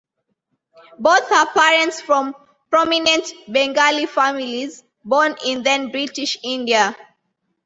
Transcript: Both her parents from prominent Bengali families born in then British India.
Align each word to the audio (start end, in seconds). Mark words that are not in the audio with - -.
Both 0.97 1.29
her 1.29 1.45
parents 1.53 2.01
from 2.01 2.33
prominent 2.71 3.31
Bengali 3.47 4.07
families 4.07 4.83
born 5.05 5.35
in 5.45 5.61
then 5.61 5.91
British 5.91 6.39
India. 6.41 6.95